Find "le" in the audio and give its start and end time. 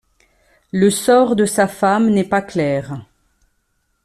0.71-0.89